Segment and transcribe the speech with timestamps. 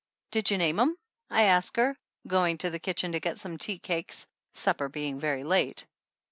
[0.31, 0.97] "Did you name 'em?"
[1.29, 1.95] I asked her,
[2.25, 5.85] going to the kitchen to get some tea cakes, supper being very late.